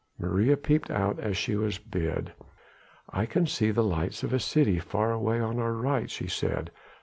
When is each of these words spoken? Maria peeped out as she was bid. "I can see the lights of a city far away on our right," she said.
Maria 0.17 0.57
peeped 0.57 0.89
out 0.89 1.19
as 1.19 1.37
she 1.37 1.55
was 1.55 1.77
bid. 1.77 2.33
"I 3.11 3.27
can 3.27 3.45
see 3.45 3.69
the 3.69 3.83
lights 3.83 4.23
of 4.23 4.33
a 4.33 4.39
city 4.39 4.79
far 4.79 5.11
away 5.11 5.39
on 5.39 5.59
our 5.59 5.73
right," 5.73 6.09
she 6.09 6.25
said. 6.25 6.71